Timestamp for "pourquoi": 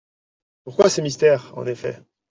0.63-0.89